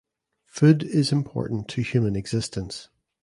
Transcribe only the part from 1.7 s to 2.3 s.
human